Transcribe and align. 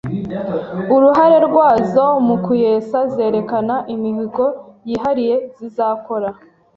uruhare 0.95 1.37
rwazo 1.47 2.05
mu 2.27 2.35
kuyesa 2.45 2.97
zerekana 3.15 3.75
imihigo 3.93 4.45
yihariye 4.87 5.35
zizakora 5.57 6.29